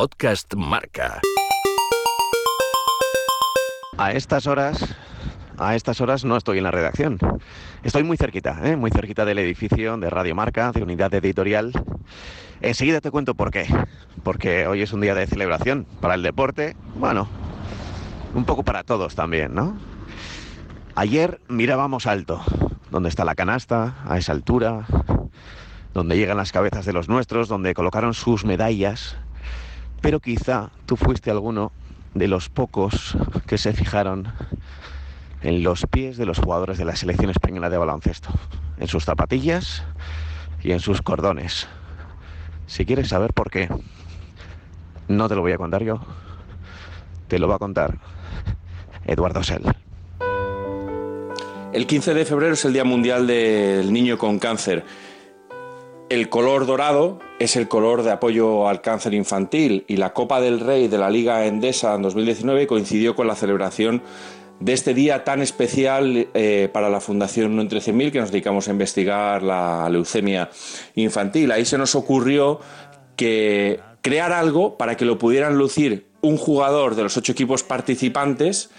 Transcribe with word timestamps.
Podcast 0.00 0.54
Marca. 0.54 1.20
A 3.96 4.12
estas 4.12 4.46
horas, 4.46 4.94
a 5.56 5.74
estas 5.74 6.00
horas 6.00 6.24
no 6.24 6.36
estoy 6.36 6.58
en 6.58 6.62
la 6.62 6.70
redacción. 6.70 7.18
Estoy 7.82 8.04
muy 8.04 8.16
cerquita, 8.16 8.60
¿eh? 8.62 8.76
muy 8.76 8.92
cerquita 8.92 9.24
del 9.24 9.40
edificio 9.40 9.96
de 9.96 10.08
Radio 10.08 10.36
Marca, 10.36 10.70
de 10.70 10.84
unidad 10.84 11.12
editorial. 11.14 11.72
Enseguida 12.60 13.00
te 13.00 13.10
cuento 13.10 13.34
por 13.34 13.50
qué. 13.50 13.66
Porque 14.22 14.68
hoy 14.68 14.82
es 14.82 14.92
un 14.92 15.00
día 15.00 15.16
de 15.16 15.26
celebración 15.26 15.84
para 16.00 16.14
el 16.14 16.22
deporte, 16.22 16.76
bueno, 16.94 17.28
un 18.34 18.44
poco 18.44 18.62
para 18.62 18.84
todos 18.84 19.16
también, 19.16 19.52
¿no? 19.52 19.76
Ayer 20.94 21.40
mirábamos 21.48 22.06
alto, 22.06 22.40
donde 22.92 23.08
está 23.08 23.24
la 23.24 23.34
canasta, 23.34 23.96
a 24.06 24.16
esa 24.16 24.30
altura, 24.30 24.86
donde 25.92 26.16
llegan 26.16 26.36
las 26.36 26.52
cabezas 26.52 26.86
de 26.86 26.92
los 26.92 27.08
nuestros, 27.08 27.48
donde 27.48 27.74
colocaron 27.74 28.14
sus 28.14 28.44
medallas, 28.44 29.16
pero 30.00 30.20
quizá 30.20 30.70
tú 30.86 30.96
fuiste 30.96 31.30
alguno 31.30 31.72
de 32.14 32.28
los 32.28 32.48
pocos 32.48 33.16
que 33.46 33.58
se 33.58 33.72
fijaron 33.72 34.32
en 35.42 35.62
los 35.62 35.86
pies 35.86 36.16
de 36.16 36.26
los 36.26 36.38
jugadores 36.38 36.78
de 36.78 36.84
la 36.84 36.96
selección 36.96 37.30
española 37.30 37.70
de 37.70 37.78
baloncesto, 37.78 38.30
en 38.78 38.88
sus 38.88 39.04
zapatillas 39.04 39.84
y 40.62 40.72
en 40.72 40.80
sus 40.80 41.02
cordones. 41.02 41.68
Si 42.66 42.84
quieres 42.84 43.08
saber 43.08 43.32
por 43.32 43.50
qué, 43.50 43.68
no 45.06 45.28
te 45.28 45.34
lo 45.34 45.42
voy 45.42 45.52
a 45.52 45.58
contar 45.58 45.84
yo, 45.84 46.00
te 47.28 47.38
lo 47.38 47.48
va 47.48 47.56
a 47.56 47.58
contar 47.58 47.98
Eduardo 49.06 49.42
Sell. 49.42 49.64
El 51.72 51.86
15 51.86 52.14
de 52.14 52.24
febrero 52.24 52.54
es 52.54 52.64
el 52.64 52.72
Día 52.72 52.84
Mundial 52.84 53.26
del 53.26 53.92
Niño 53.92 54.18
con 54.18 54.38
Cáncer. 54.38 54.84
El 56.08 56.30
color 56.30 56.64
dorado 56.64 57.18
es 57.38 57.54
el 57.56 57.68
color 57.68 58.02
de 58.02 58.10
apoyo 58.10 58.66
al 58.66 58.80
cáncer 58.80 59.12
infantil 59.12 59.84
y 59.88 59.98
la 59.98 60.14
Copa 60.14 60.40
del 60.40 60.58
Rey 60.58 60.88
de 60.88 60.96
la 60.96 61.10
Liga 61.10 61.44
Endesa 61.44 61.94
en 61.94 62.00
2019 62.00 62.66
coincidió 62.66 63.14
con 63.14 63.26
la 63.26 63.34
celebración 63.34 64.02
de 64.58 64.72
este 64.72 64.94
día 64.94 65.24
tan 65.24 65.42
especial 65.42 66.28
eh, 66.32 66.70
para 66.72 66.88
la 66.88 67.02
Fundación 67.02 67.54
No 67.54 67.60
Entre 67.60 67.80
100.000 67.80 68.10
que 68.10 68.20
nos 68.20 68.30
dedicamos 68.30 68.68
a 68.68 68.70
investigar 68.70 69.42
la 69.42 69.86
leucemia 69.90 70.48
infantil. 70.94 71.52
Ahí 71.52 71.66
se 71.66 71.76
nos 71.76 71.94
ocurrió 71.94 72.58
que 73.14 73.80
crear 74.00 74.32
algo 74.32 74.78
para 74.78 74.96
que 74.96 75.04
lo 75.04 75.18
pudieran 75.18 75.58
lucir 75.58 76.06
un 76.22 76.38
jugador 76.38 76.94
de 76.94 77.02
los 77.02 77.18
ocho 77.18 77.32
equipos 77.32 77.62
participantes 77.64 78.70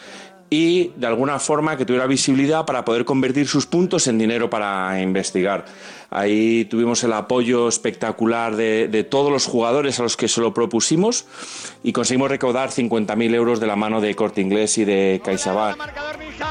y 0.50 0.92
de 0.96 1.08
alguna 1.08 1.40
forma 1.40 1.78
que 1.78 1.86
tuviera 1.86 2.08
visibilidad 2.08 2.66
para 2.66 2.84
poder 2.84 3.06
convertir 3.06 3.48
sus 3.48 3.66
puntos 3.66 4.08
en 4.08 4.18
dinero 4.18 4.50
para 4.50 5.00
investigar. 5.02 5.66
Ahí 6.12 6.66
tuvimos 6.66 7.04
el 7.04 7.14
apoyo 7.14 7.68
espectacular 7.68 8.56
de, 8.56 9.08
todos 9.10 9.32
los 9.32 9.46
jugadores 9.46 10.00
a 10.00 10.04
los 10.04 10.18
que 10.18 10.28
se 10.28 10.42
lo 10.42 10.54
propusimos 10.54 11.26
y 11.84 11.94
conseguimos 11.94 12.30
recaudar 12.30 12.72
50.000 12.72 13.36
euros 13.36 13.60
de 13.60 13.68
la 13.68 13.76
mano 13.76 14.02
de 14.02 14.16
Corte 14.16 14.42
Inglés 14.42 14.78
y 14.80 14.86
de 14.86 15.22
CaixaBank. 15.24 15.78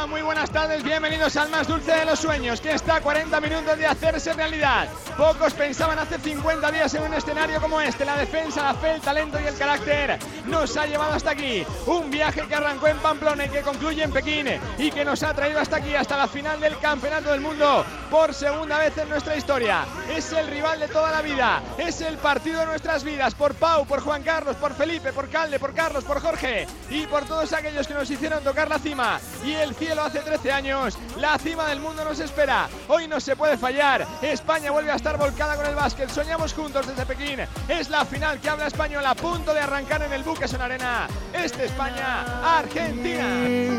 Muy 0.09 0.23
buenas 0.23 0.51
tardes, 0.51 0.85
bienvenidos 0.85 1.37
al 1.37 1.51
más 1.51 1.67
dulce 1.67 1.93
de 1.93 2.05
los 2.05 2.21
sueños, 2.21 2.61
que 2.61 2.73
está 2.73 2.97
a 2.97 3.01
40 3.01 3.41
minutos 3.41 3.77
de 3.77 3.87
hacerse 3.87 4.33
realidad. 4.33 4.89
Pocos 5.17 5.55
pensaban 5.55 5.99
hace 5.99 6.19
50 6.19 6.71
días 6.71 6.95
en 6.95 7.03
un 7.03 7.15
escenario 7.15 7.61
como 7.61 7.81
este. 7.81 8.05
La 8.05 8.17
defensa, 8.17 8.63
la 8.63 8.75
fe, 8.75 8.95
el 8.95 9.01
talento 9.01 9.39
y 9.43 9.47
el 9.47 9.55
carácter 9.55 10.19
nos 10.47 10.77
ha 10.77 10.87
llevado 10.87 11.15
hasta 11.15 11.31
aquí. 11.31 11.65
Un 11.87 12.11
viaje 12.11 12.43
que 12.47 12.55
arrancó 12.55 12.87
en 12.87 12.99
Pamplona 12.99 13.47
y 13.47 13.49
que 13.49 13.61
concluye 13.63 13.88
en 13.89 14.13
Pekín 14.13 14.47
y 14.77 14.91
que 14.91 15.05
nos 15.05 15.23
ha 15.23 15.33
traído 15.33 15.61
hasta 15.61 15.77
aquí, 15.77 15.95
hasta 15.95 16.17
la 16.17 16.29
final 16.29 16.61
del 16.61 16.79
Campeonato 16.79 17.31
del 17.31 17.41
Mundo 17.41 17.85
por 18.11 18.35
segunda 18.35 18.79
vez 18.79 18.97
en 18.99 19.09
nuestra 19.09 19.35
historia 19.35 19.87
es 20.15 20.33
el 20.33 20.47
rival 20.49 20.81
de 20.81 20.89
toda 20.89 21.11
la 21.11 21.23
vida. 21.23 21.63
Es 21.79 22.01
el 22.01 22.17
partido 22.19 22.61
de 22.61 22.67
nuestras 22.67 23.05
vidas. 23.05 23.35
Por 23.35 23.55
Pau, 23.55 23.87
por 23.87 24.01
Juan 24.01 24.23
Carlos, 24.23 24.57
por 24.57 24.75
Felipe, 24.75 25.13
por 25.13 25.29
Calde, 25.29 25.59
por 25.59 25.75
Carlos, 25.75 26.05
por 26.05 26.21
Jorge 26.21 26.67
y 26.91 27.07
por 27.07 27.25
todos 27.25 27.53
aquellos 27.53 27.87
que 27.87 27.95
nos 27.95 28.11
hicieron 28.11 28.43
tocar 28.43 28.69
la 28.69 28.79
cima. 28.79 29.21
Y 29.45 29.53
el 29.55 29.75
cielo 29.75 30.03
hace 30.03 30.21
13 30.21 30.53
años. 30.53 30.99
La 31.17 31.39
cima 31.39 31.69
del 31.69 31.81
mundo 31.81 32.05
nos 32.05 32.21
espera. 32.21 32.69
Hoy 32.89 33.07
no 33.09 33.21
se 33.21 33.37
puede 33.37 33.57
fallar. 33.57 34.07
España 34.23 34.71
vuelve 34.71 34.91
a 34.91 34.97
estar 34.97 35.17
volcada 35.19 35.57
con 35.57 35.67
el 35.67 35.75
básquet. 35.75 36.11
Soñamos 36.11 36.53
juntos 36.53 36.87
desde 36.87 37.07
Pekín. 37.07 37.41
Es 37.69 37.89
la 37.91 38.05
final 38.05 38.41
que 38.41 38.49
habla 38.49 38.67
español 38.67 39.05
a 39.07 39.15
punto 39.15 39.55
de 39.55 39.61
arrancar 39.61 40.03
en 40.03 40.13
el 40.13 40.23
Buques 40.23 40.53
en 40.53 40.63
Arena. 40.63 41.07
Este 41.33 41.67
España, 41.67 42.59
Argentina. 42.59 43.78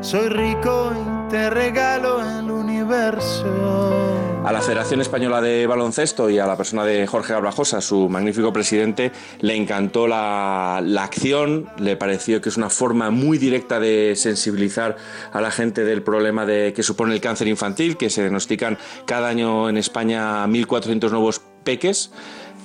Soy 0.00 0.28
rico 0.28 0.92
y 0.94 1.30
te 1.30 1.50
regalo 1.50 2.20
el 2.20 2.50
universo. 2.50 3.94
A 4.44 4.52
la 4.52 4.60
Federación 4.60 5.00
Española 5.00 5.40
de 5.40 5.66
Baloncesto 5.66 6.28
y 6.28 6.38
a 6.38 6.46
la 6.46 6.54
persona 6.58 6.84
de 6.84 7.06
Jorge 7.06 7.32
Abrajosa, 7.32 7.80
su 7.80 8.10
magnífico 8.10 8.52
presidente, 8.52 9.10
le 9.40 9.56
encantó 9.56 10.06
la, 10.06 10.82
la, 10.84 11.04
acción, 11.04 11.70
le 11.78 11.96
pareció 11.96 12.42
que 12.42 12.50
es 12.50 12.58
una 12.58 12.68
forma 12.68 13.10
muy 13.10 13.38
directa 13.38 13.80
de 13.80 14.14
sensibilizar 14.16 14.96
a 15.32 15.40
la 15.40 15.50
gente 15.50 15.84
del 15.84 16.02
problema 16.02 16.44
de, 16.44 16.74
que 16.74 16.82
supone 16.82 17.14
el 17.14 17.22
cáncer 17.22 17.48
infantil, 17.48 17.96
que 17.96 18.10
se 18.10 18.20
diagnostican 18.20 18.76
cada 19.06 19.28
año 19.28 19.70
en 19.70 19.78
España 19.78 20.46
1.400 20.46 21.10
nuevos 21.10 21.40
peques. 21.64 22.12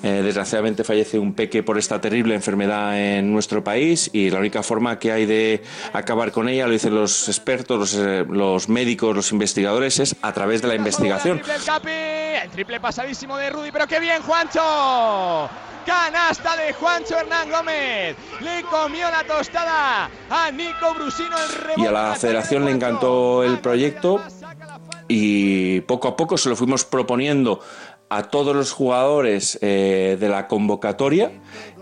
Eh, 0.01 0.21
desgraciadamente 0.23 0.85
fallece 0.85 1.19
un 1.19 1.33
peque 1.33 1.61
por 1.61 1.77
esta 1.77 1.99
terrible 1.99 2.33
enfermedad 2.33 2.97
en 2.97 3.33
nuestro 3.33 3.63
país 3.63 4.09
y 4.13 4.29
la 4.29 4.39
única 4.39 4.63
forma 4.63 4.97
que 4.97 5.11
hay 5.11 5.25
de 5.25 5.61
acabar 5.91 6.31
con 6.31 6.47
ella, 6.47 6.67
lo 6.67 6.73
dicen 6.73 6.95
los 6.95 7.27
expertos, 7.27 7.77
los, 7.77 7.95
eh, 7.95 8.25
los 8.29 8.69
médicos, 8.69 9.13
los 9.13 9.31
investigadores, 9.33 9.99
es 9.99 10.15
a 10.21 10.31
través 10.31 10.61
de 10.61 10.69
la 10.69 10.75
investigación. 10.75 11.41
El 12.41 12.49
triple, 12.51 12.79
pasadísimo 12.79 13.35
de 13.37 13.49
Rudy, 13.49 13.71
pero 13.71 13.87
qué 13.87 13.99
bien, 13.99 14.21
Juancho. 14.21 15.49
Canasta 15.85 16.55
de 16.55 16.71
Juancho 16.73 17.17
Hernán 17.17 17.49
Gómez. 17.49 18.15
Le 18.39 18.61
comió 18.63 19.09
la 19.09 19.23
tostada 19.23 20.09
a 20.29 20.51
Nico 20.51 20.93
Brusino. 20.93 21.35
El 21.75 21.83
y 21.83 21.85
a 21.85 21.91
la 21.91 22.15
federación 22.15 22.65
le 22.65 22.71
encantó 22.71 23.43
el 23.43 23.59
proyecto 23.59 24.21
y 25.07 25.81
poco 25.81 26.07
a 26.07 26.15
poco 26.15 26.37
se 26.37 26.49
lo 26.49 26.55
fuimos 26.55 26.85
proponiendo 26.85 27.59
a 28.09 28.23
todos 28.23 28.55
los 28.55 28.71
jugadores 28.71 29.59
eh, 29.61 30.17
de 30.19 30.29
la 30.29 30.47
convocatoria 30.47 31.31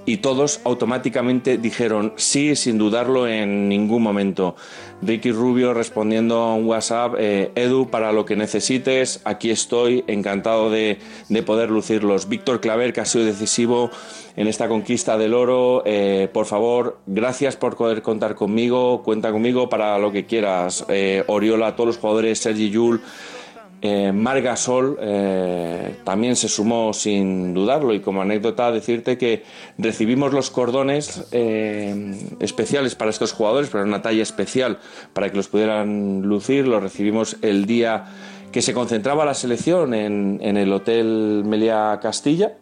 y 0.06 0.18
todos 0.18 0.62
automáticamente 0.64 1.58
dijeron 1.58 2.14
sí 2.16 2.56
sin 2.56 2.78
dudarlo 2.78 3.28
en 3.28 3.68
ningún 3.68 4.04
momento. 4.04 4.56
Ricky 5.02 5.32
Rubio 5.32 5.74
respondiendo 5.74 6.38
a 6.38 6.56
un 6.56 6.66
WhatsApp, 6.66 7.16
eh, 7.18 7.52
Edu, 7.56 7.90
para 7.90 8.12
lo 8.14 8.26
que 8.26 8.36
necesites, 8.36 9.22
aquí 9.26 9.52
estoy, 9.52 10.06
encantado 10.08 10.70
de, 10.70 10.98
poder 11.46 11.70
lucirlos. 11.70 12.30
Víctor 12.30 12.62
Claver, 12.62 12.94
que 12.94 13.02
ha 13.02 13.06
sido 13.06 13.26
decisivo 13.26 13.92
en 14.38 14.48
esta 14.48 14.70
conquista 14.70 15.18
del 15.18 15.34
oro, 15.34 15.84
eh, 15.86 16.30
por 16.34 16.46
favor, 16.46 17.00
gracias 17.06 17.58
por 17.58 17.76
poder 17.76 18.02
contar 18.02 18.36
conmigo, 18.36 19.04
cuenta 19.04 19.32
conmigo 19.32 19.68
para 19.70 20.00
lo 20.00 20.12
que 20.12 20.26
quieras. 20.26 20.86
Oriola, 21.28 21.76
todos 21.76 21.88
los 21.88 21.98
jugadores, 21.98 22.40
Sergi 22.40 22.70
Yul. 22.70 23.02
Eh, 23.82 24.12
Margasol 24.12 24.98
eh, 25.00 25.98
también 26.04 26.36
se 26.36 26.50
sumó 26.50 26.94
sin 26.94 27.54
dudarlo 27.54 27.94
y 27.94 28.00
como 28.00 28.24
anécdota 28.24 28.72
decirte 28.72 29.20
que 29.20 29.44
recibimos 29.78 30.34
los 30.34 30.50
cordones 30.50 31.28
eh, 31.32 32.16
especiales 32.40 32.96
para 32.96 33.12
estos 33.12 33.34
jugadores, 33.34 33.70
pero 33.72 33.84
una 33.84 34.02
talla 34.02 34.24
especial 34.24 34.80
para 35.14 35.30
que 35.30 35.38
los 35.38 35.48
pudieran 35.48 36.24
lucir, 36.24 36.68
los 36.68 36.82
recibimos 36.82 37.38
el 37.44 37.68
día 37.68 38.06
que 38.52 38.64
se 38.64 38.74
concentraba 38.74 39.26
la 39.26 39.36
selección 39.36 39.94
en, 39.94 40.40
en 40.42 40.58
el 40.58 40.74
Hotel 40.74 41.44
Melia 41.46 42.00
Castilla 42.02 42.54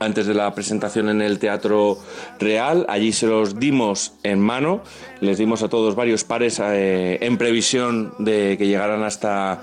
antes 0.00 0.26
de 0.26 0.34
la 0.34 0.52
presentación 0.54 1.08
en 1.08 1.22
el 1.22 1.38
Teatro 1.38 1.98
Real. 2.40 2.86
Allí 2.88 3.12
se 3.12 3.26
los 3.26 3.60
dimos 3.60 4.14
en 4.24 4.40
mano, 4.40 4.82
les 5.20 5.38
dimos 5.38 5.62
a 5.62 5.68
todos 5.68 5.94
varios 5.94 6.24
pares 6.24 6.60
eh, 6.60 7.18
en 7.20 7.38
previsión 7.38 8.14
de 8.18 8.56
que 8.58 8.66
llegaran 8.66 9.04
hasta 9.04 9.60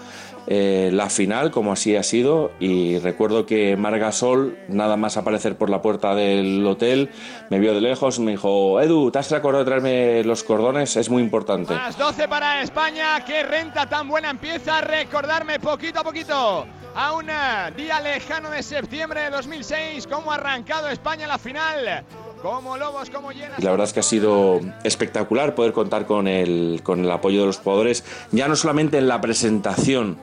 eh, 0.49 0.91
la 0.93 1.09
final, 1.09 1.51
como 1.51 1.73
así 1.73 1.97
ha 1.97 2.03
sido, 2.03 2.51
y 2.59 2.99
recuerdo 2.99 3.45
que 3.45 3.75
Margasol, 3.75 4.57
nada 4.69 4.95
más 4.95 5.17
aparecer 5.17 5.57
por 5.57 5.69
la 5.69 5.81
puerta 5.81 6.15
del 6.15 6.65
hotel, 6.65 7.09
me 7.49 7.59
vio 7.59 7.73
de 7.73 7.81
lejos, 7.81 8.19
me 8.19 8.31
dijo, 8.31 8.79
Edu, 8.79 9.11
¿te 9.11 9.19
has 9.19 9.29
recordado 9.29 9.65
de 9.65 9.69
traerme 9.69 10.23
los 10.23 10.45
cordones? 10.45 10.95
Es 10.95 11.09
muy 11.09 11.21
importante. 11.21 11.73
Las 11.73 11.97
12 11.97 12.29
para 12.29 12.61
España, 12.61 13.25
qué 13.25 13.43
renta 13.43 13.89
tan 13.89 14.07
buena 14.07 14.29
empieza 14.29 14.77
a 14.77 14.81
recordarme 14.81 15.59
poquito 15.59 15.99
a 15.99 16.03
poquito 16.03 16.76
a 16.95 17.13
un 17.13 17.27
día 17.75 18.01
lejano 18.01 18.49
de 18.49 18.63
septiembre 18.63 19.21
de 19.21 19.29
2006, 19.29 20.07
cómo 20.07 20.31
ha 20.31 20.35
arrancado 20.35 20.89
España 20.89 21.27
la 21.27 21.37
final. 21.37 22.03
Como 22.41 22.77
lobos, 22.77 23.09
como 23.09 23.31
llenas. 23.31 23.63
La 23.63 23.71
verdad 23.71 23.87
es 23.87 23.93
que 23.93 23.99
ha 23.99 24.03
sido 24.03 24.59
espectacular 24.83 25.55
poder 25.55 25.73
contar 25.73 26.05
con 26.05 26.27
el, 26.27 26.81
con 26.83 27.03
el 27.03 27.09
apoyo 27.09 27.41
de 27.41 27.47
los 27.47 27.57
jugadores, 27.57 28.03
ya 28.31 28.47
no 28.47 28.55
solamente 28.55 28.99
en 28.99 29.07
la 29.07 29.19
presentación, 29.21 30.17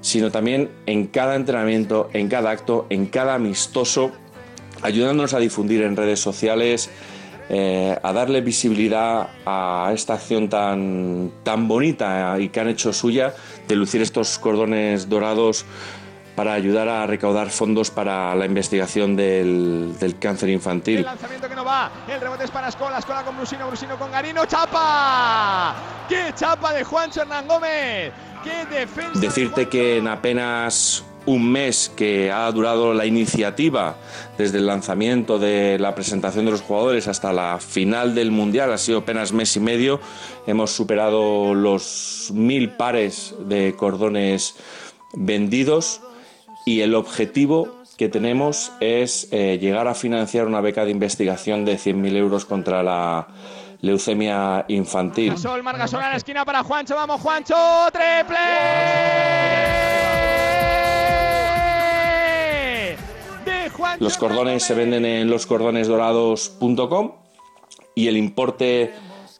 sino 0.00 0.30
también 0.30 0.70
en 0.86 1.06
cada 1.06 1.34
entrenamiento, 1.34 2.10
en 2.12 2.28
cada 2.28 2.50
acto, 2.50 2.86
en 2.90 3.06
cada 3.06 3.34
amistoso, 3.34 4.12
ayudándonos 4.82 5.34
a 5.34 5.38
difundir 5.38 5.82
en 5.82 5.96
redes 5.96 6.20
sociales, 6.20 6.90
eh, 7.48 7.98
a 8.02 8.12
darle 8.12 8.40
visibilidad 8.40 9.28
a 9.46 9.90
esta 9.94 10.14
acción 10.14 10.48
tan, 10.48 11.32
tan 11.42 11.66
bonita 11.66 12.38
y 12.38 12.50
que 12.50 12.60
han 12.60 12.68
hecho 12.68 12.92
suya 12.92 13.34
de 13.66 13.76
lucir 13.76 14.02
estos 14.02 14.38
cordones 14.38 15.08
dorados 15.08 15.64
para 16.38 16.52
ayudar 16.52 16.88
a 16.88 17.04
recaudar 17.04 17.50
fondos 17.50 17.90
para 17.90 18.32
la 18.36 18.46
investigación 18.46 19.16
del, 19.16 19.96
cáncer 20.20 20.50
infantil. 20.50 20.98
El 20.98 21.04
lanzamiento 21.04 21.48
que 21.48 21.56
no 21.56 21.64
va, 21.64 21.90
el 22.06 22.20
rebote 22.20 22.44
es 22.44 22.50
para 22.52 22.68
Escola, 22.68 22.98
Escola 22.98 23.24
con 23.24 23.36
Brusino, 23.36 23.66
Brusino 23.66 23.98
con 23.98 24.12
Garino, 24.12 24.46
¡chapa! 24.46 25.74
¡Qué 26.08 26.32
chapa 26.36 26.72
de 26.74 26.84
Juancho 26.84 27.22
Hernán 27.22 27.48
Gómez! 27.48 28.12
¡Qué 28.44 28.66
defensa! 28.66 29.18
Decirte 29.18 29.68
que 29.68 29.96
en 29.96 30.06
apenas 30.06 31.02
un 31.28 31.52
mes 31.52 31.92
que 31.94 32.32
ha 32.32 32.50
durado 32.50 32.94
la 32.94 33.04
iniciativa 33.04 33.96
desde 34.38 34.58
el 34.58 34.66
lanzamiento 34.66 35.38
de 35.38 35.78
la 35.78 35.94
presentación 35.94 36.46
de 36.46 36.52
los 36.52 36.62
jugadores 36.62 37.06
hasta 37.06 37.34
la 37.34 37.58
final 37.60 38.14
del 38.14 38.30
Mundial, 38.30 38.72
ha 38.72 38.78
sido 38.78 39.00
apenas 39.00 39.32
mes 39.32 39.54
y 39.54 39.60
medio, 39.60 40.00
hemos 40.46 40.70
superado 40.70 41.52
los 41.52 42.30
mil 42.32 42.70
pares 42.70 43.34
de 43.40 43.74
cordones 43.76 44.54
vendidos 45.12 46.00
y 46.64 46.80
el 46.80 46.94
objetivo 46.94 47.76
que 47.98 48.08
tenemos 48.08 48.72
es 48.80 49.28
eh, 49.30 49.58
llegar 49.60 49.86
a 49.86 49.94
financiar 49.94 50.46
una 50.46 50.62
beca 50.62 50.86
de 50.86 50.92
investigación 50.92 51.66
de 51.66 51.76
100.000 51.76 52.16
euros 52.16 52.46
contra 52.46 52.82
la 52.82 53.28
leucemia 53.82 54.64
infantil. 54.68 55.36
Sol, 55.36 55.62
Margasol 55.62 56.02
a 56.02 56.10
la 56.10 56.16
esquina 56.16 56.46
para 56.46 56.62
Juancho, 56.62 56.94
vamos 56.94 57.20
Juancho, 57.20 57.54
triple. 57.92 59.47
Los 64.00 64.16
cordones 64.16 64.62
se 64.62 64.74
venden 64.74 65.04
en 65.04 65.28
loscordonesdorados.com 65.28 67.12
y 67.94 68.06
el 68.06 68.16
importe 68.16 68.92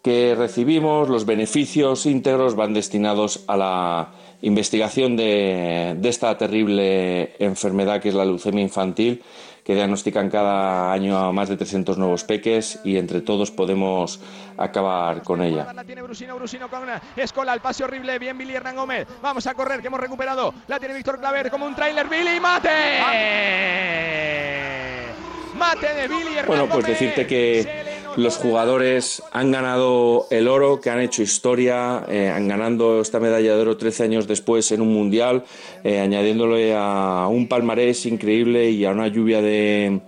que 0.09 0.35
recibimos, 0.35 1.11
los 1.11 1.27
beneficios 1.27 2.07
íntegros 2.07 2.55
van 2.55 2.73
destinados 2.73 3.45
a 3.47 3.59
la 3.59 4.09
investigación 4.41 5.19
de, 5.19 5.99
esta 6.03 6.39
terrible 6.39 7.35
enfermedad 7.39 8.01
que 8.01 8.09
es 8.09 8.15
la 8.15 8.25
leucemia 8.25 8.63
infantil, 8.63 9.23
que 9.63 9.75
diagnostican 9.75 10.31
cada 10.31 10.91
año 10.95 11.19
a 11.19 11.31
más 11.31 11.51
de 11.51 11.59
300 11.59 11.99
nuevos 11.99 12.25
peques 12.25 12.81
y 12.85 12.97
entre 12.97 13.21
todos 13.21 13.51
podemos 13.51 14.19
acabar 14.57 15.23
con 15.23 15.43
ella. 15.43 15.71
La 15.75 15.85
tiene 15.85 16.01
Brusino, 16.01 16.37
Brusino 16.37 16.71
con 16.71 16.85
Escola, 17.15 17.53
el 17.53 17.61
pase 17.61 17.85
horrible, 17.85 18.19
bien 18.19 18.39
Billy 18.39 18.55
Hernán 18.55 18.77
Gómez. 18.77 19.07
Vamos 19.21 19.47
a 19.47 19.53
correr, 19.53 19.83
que 19.83 19.89
hemos 19.89 20.01
recuperado. 20.01 20.55
La 20.69 20.79
tiene 20.79 20.95
Víctor 20.95 21.19
Claver 21.19 21.51
como 21.51 21.67
un 21.67 21.75
trailer, 21.75 22.09
Billy, 22.09 22.41
mate. 22.41 22.71
Mate 25.55 25.95
de 25.95 26.09
Billy 26.09 26.39
Hernán 26.39 26.47
Bueno, 26.47 26.67
pues 26.67 26.87
decirte 26.87 27.27
que 27.27 27.88
los 28.19 28.37
jugadores 28.37 29.23
han 29.31 29.53
ganado 29.53 30.27
el 30.31 30.49
oro, 30.49 30.81
que 30.81 30.91
han 30.91 31.01
hecho 31.01 31.23
historia, 31.23 32.05
eh, 32.09 32.29
han 32.29 32.49
ganado 32.49 33.01
esta 33.01 33.21
medalla 33.21 33.55
de 33.55 33.61
oro 33.61 33.77
13 33.77 34.03
años 34.03 34.27
después 34.27 34.73
en 34.73 34.81
un 34.81 34.93
mundial, 34.93 35.45
eh, 35.85 36.01
añadiéndole 36.01 36.75
a 36.75 37.29
un 37.31 37.47
palmarés 37.47 38.07
increíble 38.07 38.71
y 38.71 38.85
a 38.85 38.91
una 38.91 39.07
lluvia 39.07 39.41
de, 39.41 40.01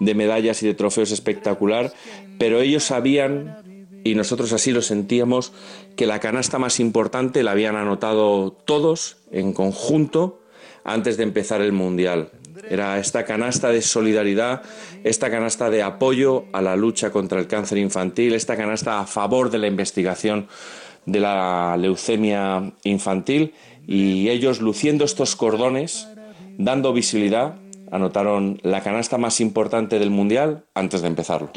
de 0.00 0.14
medallas 0.14 0.62
y 0.62 0.66
de 0.66 0.72
trofeos 0.72 1.10
espectacular. 1.10 1.92
Pero 2.38 2.60
ellos 2.60 2.84
sabían 2.84 3.90
y 4.02 4.14
nosotros 4.14 4.54
así 4.54 4.72
lo 4.72 4.80
sentíamos, 4.80 5.52
que 5.94 6.06
la 6.06 6.20
canasta 6.20 6.58
más 6.58 6.80
importante 6.80 7.42
la 7.42 7.50
habían 7.50 7.76
anotado 7.76 8.50
todos 8.50 9.18
en 9.30 9.52
conjunto 9.52 10.40
antes 10.84 11.18
de 11.18 11.24
empezar 11.24 11.60
el 11.60 11.72
Mundial. 11.72 12.30
Era 12.70 12.98
esta 12.98 13.24
canasta 13.24 13.70
de 13.70 13.82
solidaridad, 13.82 14.62
esta 15.04 15.30
canasta 15.30 15.70
de 15.70 15.82
apoyo 15.82 16.44
a 16.52 16.60
la 16.60 16.76
lucha 16.76 17.10
contra 17.10 17.38
el 17.38 17.46
cáncer 17.46 17.78
infantil, 17.78 18.34
esta 18.34 18.56
canasta 18.56 19.00
a 19.00 19.06
favor 19.06 19.50
de 19.50 19.58
la 19.58 19.66
investigación 19.66 20.48
de 21.06 21.20
la 21.20 21.76
leucemia 21.78 22.72
infantil 22.84 23.54
y 23.86 24.28
ellos 24.28 24.60
luciendo 24.60 25.04
estos 25.04 25.36
cordones, 25.36 26.06
dando 26.58 26.92
visibilidad, 26.92 27.56
anotaron 27.90 28.60
la 28.62 28.82
canasta 28.82 29.16
más 29.16 29.40
importante 29.40 29.98
del 29.98 30.10
Mundial 30.10 30.64
antes 30.74 31.00
de 31.00 31.08
empezarlo. 31.08 31.50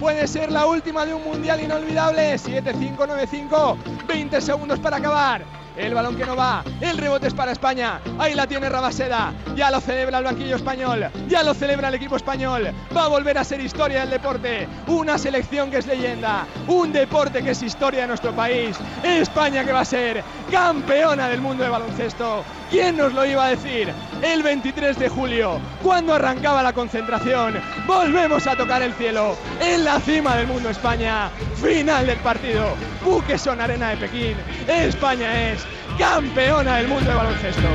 Puede 0.00 0.28
ser 0.28 0.52
la 0.52 0.64
última 0.66 1.04
de 1.04 1.12
un 1.12 1.24
mundial 1.24 1.60
inolvidable. 1.60 2.36
7-5-9-5. 2.36 4.06
20 4.06 4.40
segundos 4.40 4.78
para 4.78 4.98
acabar. 4.98 5.57
El 5.78 5.94
balón 5.94 6.16
que 6.16 6.26
no 6.26 6.34
va. 6.34 6.64
El 6.80 6.98
rebote 6.98 7.28
es 7.28 7.34
para 7.34 7.52
España. 7.52 8.00
Ahí 8.18 8.34
la 8.34 8.48
tiene 8.48 8.68
Rabaseda. 8.68 9.32
Ya 9.54 9.70
lo 9.70 9.80
celebra 9.80 10.18
el 10.18 10.24
banquillo 10.24 10.56
español. 10.56 11.08
Ya 11.28 11.44
lo 11.44 11.54
celebra 11.54 11.88
el 11.88 11.94
equipo 11.94 12.16
español. 12.16 12.72
Va 12.96 13.04
a 13.04 13.08
volver 13.08 13.38
a 13.38 13.44
ser 13.44 13.60
historia 13.60 14.00
del 14.00 14.10
deporte. 14.10 14.66
Una 14.88 15.16
selección 15.18 15.70
que 15.70 15.78
es 15.78 15.86
leyenda. 15.86 16.46
Un 16.66 16.92
deporte 16.92 17.42
que 17.42 17.50
es 17.50 17.62
historia 17.62 18.02
de 18.02 18.08
nuestro 18.08 18.32
país. 18.32 18.76
España 19.04 19.64
que 19.64 19.72
va 19.72 19.80
a 19.80 19.84
ser 19.84 20.24
campeona 20.50 21.28
del 21.28 21.40
mundo 21.40 21.62
de 21.62 21.70
baloncesto. 21.70 22.44
¿Quién 22.70 22.96
nos 22.96 23.14
lo 23.14 23.24
iba 23.24 23.46
a 23.46 23.50
decir? 23.50 23.92
El 24.20 24.42
23 24.42 24.98
de 24.98 25.08
julio, 25.08 25.60
cuando 25.82 26.12
arrancaba 26.12 26.62
la 26.62 26.72
concentración, 26.72 27.54
volvemos 27.86 28.46
a 28.46 28.56
tocar 28.56 28.82
el 28.82 28.92
cielo. 28.94 29.36
En 29.60 29.84
la 29.84 30.00
cima 30.00 30.36
del 30.36 30.48
mundo 30.48 30.68
España. 30.68 31.30
Final 31.62 32.06
del 32.06 32.18
partido. 32.18 32.76
Buqueson 33.04 33.60
Arena 33.60 33.90
de 33.90 33.96
Pekín. 33.96 34.36
España 34.68 35.52
es 35.52 35.66
campeona 35.98 36.76
del 36.76 36.88
mundo 36.88 37.10
de 37.10 37.16
baloncesto. 37.16 37.68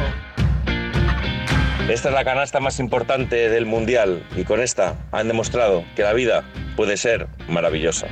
Esta 1.90 2.08
es 2.08 2.16
la 2.16 2.24
canasta 2.24 2.62
más 2.62 2.80
importante 2.80 3.50
del 3.50 3.66
Mundial 3.66 4.26
y 4.38 4.46
con 4.46 4.62
esta 4.62 4.96
han 5.12 5.28
demostrado 5.28 5.84
que 5.98 6.04
la 6.04 6.14
vida 6.14 6.46
puede 6.78 6.96
ser 6.96 7.28
maravillosa. 7.50 8.08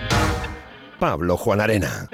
Pablo 0.99 1.37
Juan 1.37 1.61
Arena. 1.61 2.09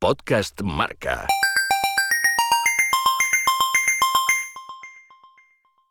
Podcast 0.00 0.60
Marca. 0.62 1.26